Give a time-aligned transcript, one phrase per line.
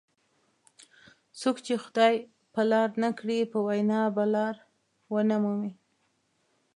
[1.39, 2.15] څوک چې خدای
[2.53, 4.55] په لار نه کړي په وینا به لار
[5.13, 5.73] ونه مومي.